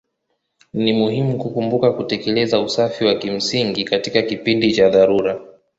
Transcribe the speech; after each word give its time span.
Ni 0.73 0.93
muhimu 0.93 1.37
kukumbuka 1.37 1.91
kutekeleza 1.91 2.59
usafi 2.61 3.05
wa 3.05 3.15
kimsingi 3.15 3.83
katika 3.83 4.21
kipindi 4.21 4.73
cha 4.73 4.89
dharura. 4.89 5.39